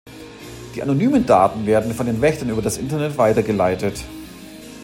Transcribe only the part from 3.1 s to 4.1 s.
weitergeleitet.